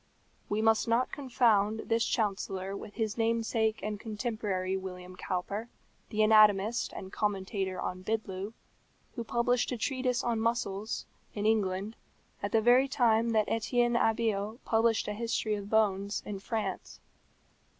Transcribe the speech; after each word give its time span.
We 0.49 0.63
must 0.63 0.87
not 0.87 1.11
confound 1.11 1.81
this 1.81 2.03
chancellor 2.07 2.75
with 2.75 2.95
his 2.95 3.19
namesake 3.19 3.81
and 3.83 3.99
contemporary 3.99 4.75
William 4.75 5.15
Cowper, 5.15 5.69
the 6.09 6.23
anatomist 6.23 6.91
and 6.93 7.13
commentator 7.13 7.79
on 7.79 8.01
Bidloo, 8.01 8.53
who 9.13 9.23
published 9.23 9.71
a 9.71 9.77
treatise 9.77 10.23
on 10.23 10.39
muscles, 10.39 11.05
in 11.35 11.45
England, 11.45 11.97
at 12.41 12.51
the 12.51 12.61
very 12.61 12.87
time 12.87 13.29
that 13.33 13.47
Etienne 13.47 13.95
Abeille 13.95 14.57
published 14.65 15.07
a 15.07 15.13
history 15.13 15.53
of 15.53 15.69
bones, 15.69 16.23
in 16.25 16.39
France. 16.39 16.99